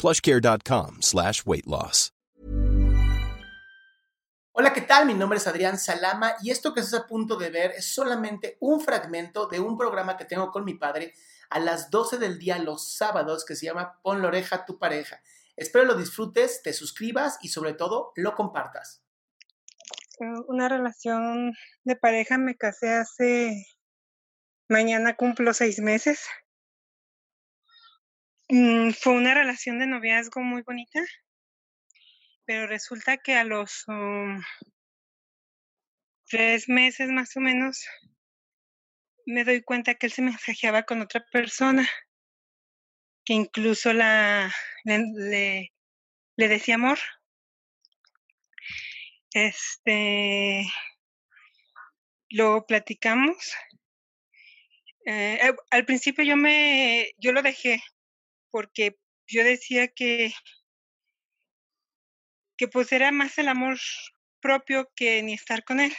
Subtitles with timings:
[0.00, 2.12] plushcare.com slash weight loss.
[4.52, 5.06] Hola, ¿qué tal?
[5.06, 8.58] Mi nombre es Adrián Salama y esto que estás a punto de ver es solamente
[8.60, 11.14] un fragmento de un programa que tengo con mi padre
[11.50, 14.78] a las 12 del día los sábados que se llama Pon la oreja a tu
[14.78, 15.22] pareja.
[15.56, 19.02] Espero lo disfrutes, te suscribas y sobre todo lo compartas.
[20.48, 21.54] Una relación
[21.84, 23.66] de pareja me casé hace...
[24.68, 26.26] Mañana cumplo seis meses.
[28.52, 31.00] Mm, fue una relación de noviazgo muy bonita,
[32.44, 34.42] pero resulta que a los um,
[36.26, 37.86] tres meses más o menos
[39.24, 41.88] me doy cuenta que él se mensajeaba con otra persona,
[43.24, 44.52] que incluso la,
[44.84, 45.70] le,
[46.36, 46.98] decía amor.
[49.32, 50.66] Este,
[52.30, 53.36] lo platicamos.
[55.06, 57.80] Eh, eh, al principio yo me, yo lo dejé
[58.50, 60.32] porque yo decía que,
[62.56, 63.78] que pues era más el amor
[64.40, 65.94] propio que ni estar con él.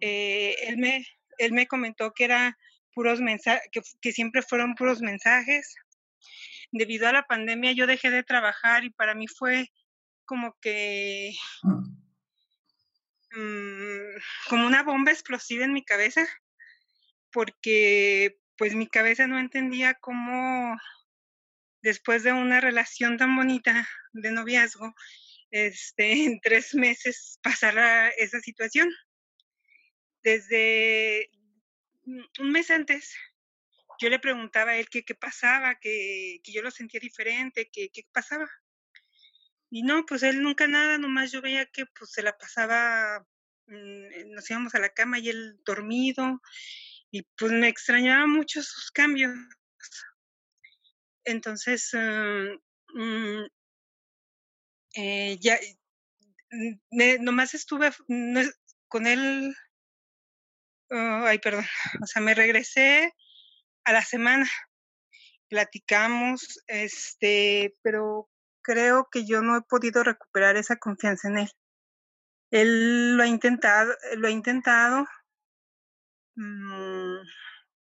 [0.00, 1.06] Eh, él, me,
[1.38, 2.58] él me comentó que era
[2.92, 5.74] puros mensajes, que, que siempre fueron puros mensajes.
[6.70, 9.70] Debido a la pandemia yo dejé de trabajar y para mí fue
[10.24, 11.32] como que
[13.30, 16.26] mm, como una bomba explosiva en mi cabeza
[17.34, 20.76] porque pues mi cabeza no entendía cómo
[21.82, 24.94] después de una relación tan bonita de noviazgo,
[25.50, 28.90] este, en tres meses pasara esa situación.
[30.22, 31.30] Desde
[32.06, 33.14] un mes antes,
[34.00, 37.90] yo le preguntaba a él qué, qué pasaba, que, que, yo lo sentía diferente, qué
[38.12, 38.48] pasaba.
[39.70, 43.26] Y no, pues él nunca nada, nomás yo veía que pues se la pasaba,
[43.66, 46.40] mm, nos íbamos a la cama y él dormido,
[47.14, 49.32] y pues me extrañaba mucho sus cambios.
[51.24, 52.58] Entonces, uh,
[52.92, 53.46] mm,
[54.96, 55.56] eh, ya,
[57.20, 58.40] nomás estuve no,
[58.88, 59.54] con él,
[60.90, 61.64] oh, ay, perdón,
[62.02, 63.14] o sea, me regresé
[63.84, 64.50] a la semana,
[65.48, 68.28] platicamos, este, pero
[68.60, 71.50] creo que yo no he podido recuperar esa confianza en él.
[72.50, 75.06] Él lo ha intentado, lo ha intentado,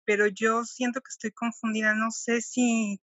[0.05, 1.95] pero yo siento que estoy confundida.
[1.95, 3.01] No sé si,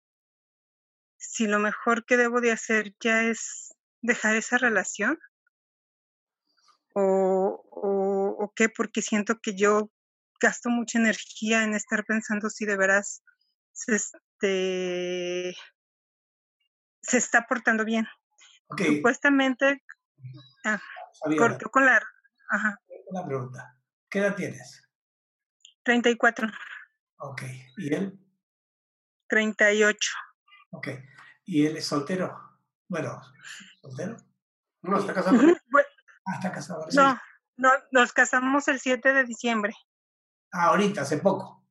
[1.18, 5.20] si lo mejor que debo de hacer ya es dejar esa relación
[6.94, 9.92] o, o, o qué, porque siento que yo
[10.40, 13.24] gasto mucha energía en estar pensando si de veras
[13.74, 15.56] se, este,
[17.02, 18.08] se está portando bien.
[18.78, 19.84] Supuestamente
[20.66, 20.82] ah,
[21.38, 22.02] cortó con la...
[22.50, 22.80] Ajá.
[23.08, 23.76] Una pregunta.
[24.10, 24.89] ¿Qué edad tienes?
[25.84, 26.48] 34.
[27.20, 27.44] Ok.
[27.78, 28.20] ¿Y él?
[29.28, 30.12] 38.
[30.72, 30.88] Ok.
[31.46, 32.38] ¿Y él es soltero?
[32.88, 33.22] Bueno,
[33.82, 34.18] ¿soltero?
[34.82, 35.38] No, está casado.
[35.38, 36.88] ah, está casado.
[36.94, 37.20] No,
[37.58, 39.74] no, nos casamos el 7 de diciembre.
[40.52, 41.64] Ah, ahorita, hace poco.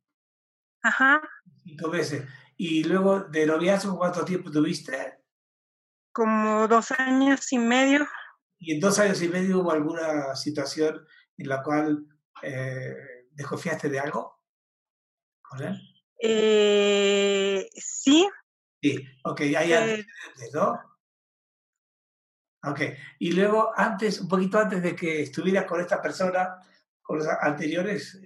[0.83, 1.21] Ajá.
[1.65, 2.25] Cinco veces.
[2.57, 5.19] ¿Y luego de noviazgo cuánto tiempo tuviste?
[6.13, 8.07] Como dos años y medio.
[8.59, 11.07] ¿Y en dos años y medio hubo alguna situación
[11.37, 12.05] en la cual
[12.43, 14.41] eh, ¿Desconfiaste de algo
[15.41, 15.81] con él?
[16.21, 18.29] Eh, sí.
[18.83, 20.07] Sí, ok, ya hay eh,
[20.53, 20.77] ¿no?
[22.65, 22.81] Ok,
[23.21, 26.57] y luego antes, un poquito antes de que estuvieras con esta persona,
[27.01, 28.21] con las anteriores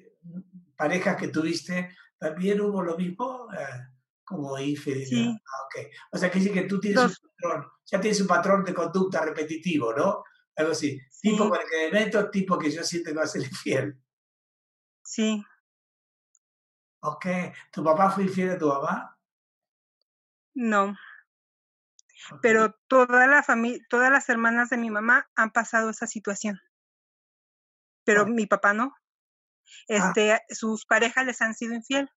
[0.75, 3.49] parejas que tuviste, ¿también hubo lo mismo?
[3.53, 3.89] Eh,
[4.25, 5.09] como infidelidad.
[5.09, 5.29] Sí.
[5.29, 5.87] Ah, ok.
[6.13, 7.21] O sea, que sí que tú tienes
[7.85, 10.25] ya tienes un patrón de conducta repetitivo, ¿no?
[10.57, 10.99] Algo así.
[11.21, 14.02] Tipo con el que me meto, tipo que yo siento que va a ser infiel.
[15.05, 15.45] Sí.
[17.01, 17.27] Ok.
[17.73, 19.19] ¿Tu papá fue infiel a tu mamá?
[20.55, 20.97] No.
[22.41, 26.61] Pero toda la familia, todas las hermanas de mi mamá han pasado esa situación.
[28.05, 28.95] Pero mi papá no.
[29.91, 30.13] Ah.
[30.15, 32.11] Este, sus parejas les han sido infiel.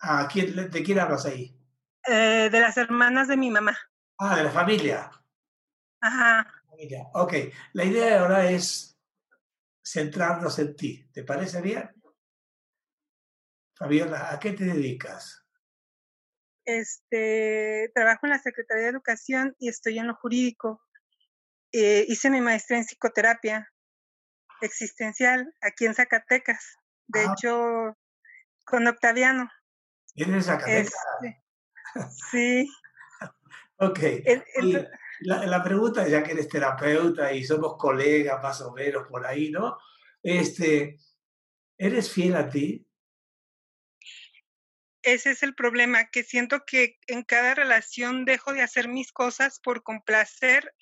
[0.00, 1.58] ¿A quién, ¿De quién hablas ahí?
[2.06, 3.76] Eh, de las hermanas de mi mamá.
[4.18, 5.10] Ah, de la familia.
[6.00, 6.46] Ajá.
[6.70, 7.06] Familia.
[7.14, 7.34] Ok,
[7.72, 8.87] la idea de ahora es
[9.92, 11.08] centrarnos en ti.
[11.12, 11.90] ¿Te parece bien?
[13.74, 15.44] Fabiola, ¿a qué te dedicas?
[16.64, 20.82] Este, trabajo en la Secretaría de Educación y estoy en lo jurídico.
[21.72, 23.72] Eh, hice mi maestría en psicoterapia
[24.60, 26.76] existencial aquí en Zacatecas.
[27.06, 27.32] De Ah.
[27.32, 27.96] hecho,
[28.66, 29.48] con Octaviano.
[30.16, 30.92] ¿Eres Zacatecas?
[30.92, 31.42] Este,
[32.30, 32.68] sí.
[33.80, 33.98] Ok.
[34.02, 34.74] el- el- Y
[35.20, 39.50] la, la pregunta, ya que eres terapeuta y somos colegas más o menos por ahí,
[39.50, 39.78] ¿no?
[40.22, 40.98] Este,
[41.78, 42.84] ¿Eres fiel a ti?
[45.02, 49.60] ese es el problema, que siento que en cada relación dejo de hacer mis cosas
[49.60, 50.74] por complacer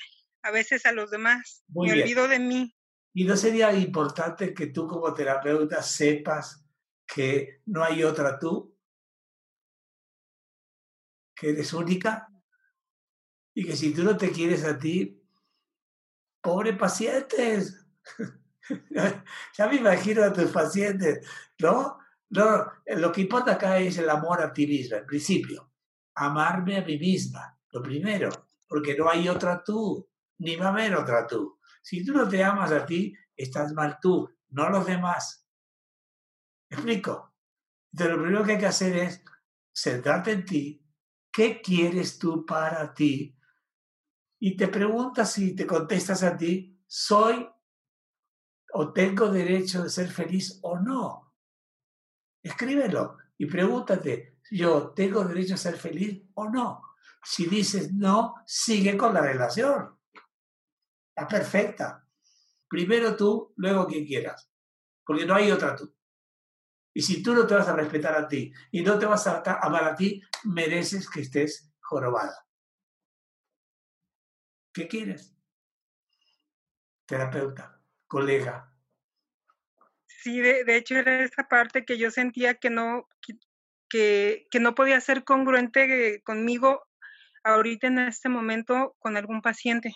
[0.43, 1.62] a veces a los demás.
[1.69, 2.05] Muy Me bien.
[2.05, 2.77] olvido de mí.
[3.15, 6.65] ¿Y no sería importante que tú como terapeuta sepas
[7.06, 8.77] que no hay otra tú?
[11.37, 12.29] ¿Que eres única?
[13.56, 15.19] Y que si tú no te quieres a ti,
[16.43, 17.87] pobre pacientes.
[18.91, 21.26] ya me imagino a tus pacientes,
[21.61, 21.99] ¿no?
[22.29, 25.73] No, lo que importa acá es el amor a ti misma, en principio.
[26.17, 28.29] Amarme a mí misma, lo primero,
[28.69, 30.06] porque no hay otra tú,
[30.37, 31.59] ni va a haber otra tú.
[31.81, 35.49] Si tú no te amas a ti, estás mal tú, no los demás.
[36.69, 37.35] ¿Me explico?
[37.91, 39.25] Entonces, lo primero que hay que hacer es
[39.75, 40.87] centrarte en ti.
[41.32, 43.36] ¿Qué quieres tú para ti?
[44.46, 47.50] Y te preguntas y te contestas a ti, ¿soy
[48.75, 51.34] o tengo derecho de ser feliz o no?
[52.44, 56.94] Escríbelo y pregúntate, ¿yo tengo derecho a ser feliz o no?
[57.25, 59.98] Si dices no, sigue con la relación.
[61.08, 62.08] Está perfecta.
[62.69, 64.49] Primero tú, luego quien quieras.
[65.04, 65.92] Porque no hay otra tú.
[66.94, 69.42] Y si tú no te vas a respetar a ti y no te vas a
[69.60, 72.45] amar a ti, mereces que estés jorobada.
[74.76, 75.34] ¿Qué quieres?
[77.06, 78.70] Terapeuta, colega.
[80.06, 83.08] Sí, de, de hecho era esa parte que yo sentía que no,
[83.88, 86.87] que- que, no podía ser congruente conmigo
[87.43, 89.94] ahorita en este momento con algún paciente,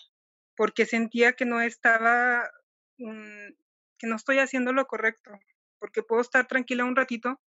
[0.57, 2.51] porque sentía que no estaba,
[2.97, 3.49] mm,
[3.99, 5.31] que no estoy haciendo lo correcto,
[5.79, 7.39] porque puedo estar tranquila un ratito,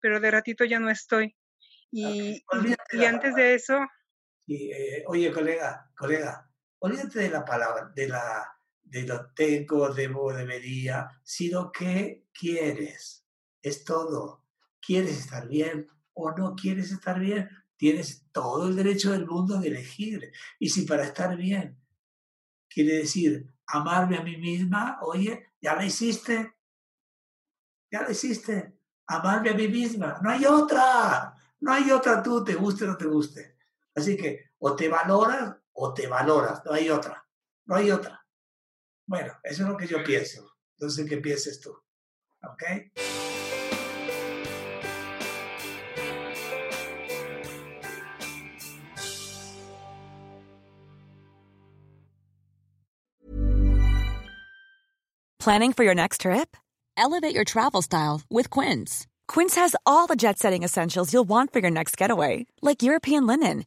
[0.00, 1.34] pero de ratito ya no estoy.
[1.90, 2.44] Y,
[2.92, 3.78] y- antes de eso,
[4.46, 6.50] Y, eh, oye, colega, colega,
[6.84, 13.26] olvídate de la palabra, de la de lo tengo, debo, debería, sino que quieres.
[13.62, 14.44] Es todo.
[14.80, 17.48] ¿Quieres estar bien o no quieres estar bien?
[17.76, 20.30] Tienes todo el derecho del mundo de elegir.
[20.58, 21.80] Y si para estar bien
[22.68, 26.54] quiere decir amarme a mí misma, oye, ya lo hiciste.
[27.90, 28.78] Ya lo hiciste.
[29.06, 30.20] Amarme a mí misma.
[30.22, 31.34] No hay otra.
[31.60, 33.56] No hay otra tú, te guste o no te guste.
[33.94, 37.24] Así que o te valoras o te valoras, no hay otra,
[37.66, 38.24] no hay otra.
[39.06, 40.50] Bueno, eso es lo que yo pienso.
[40.76, 41.70] Sé qué pienses tú.
[42.42, 42.62] ¿Ok?
[55.38, 56.56] Planning for your next trip?
[56.96, 59.06] Elevate your travel style with Quince.
[59.28, 63.26] Quince has all the jet setting essentials you'll want for your next getaway, like European
[63.26, 63.66] linen,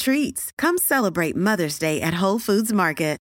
[0.00, 0.50] treats.
[0.58, 3.20] Come celebrate Mother's Day at Whole Foods Market.